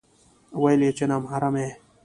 ويل 0.61 0.81
يې 0.85 0.91
چې 0.97 1.03
نا 1.09 1.15
محرمه 1.23 1.59
يې 1.65 1.71